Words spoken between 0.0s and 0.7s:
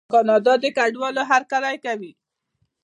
کاناډا د